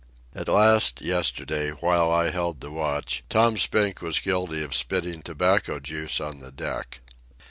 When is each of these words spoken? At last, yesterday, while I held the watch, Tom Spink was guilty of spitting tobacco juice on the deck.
At 0.33 0.47
last, 0.47 1.01
yesterday, 1.01 1.69
while 1.69 2.09
I 2.11 2.31
held 2.31 2.59
the 2.59 2.71
watch, 2.71 3.23
Tom 3.29 3.55
Spink 3.55 4.01
was 4.01 4.17
guilty 4.17 4.63
of 4.63 4.73
spitting 4.73 5.21
tobacco 5.21 5.79
juice 5.79 6.19
on 6.19 6.39
the 6.39 6.51
deck. 6.51 7.01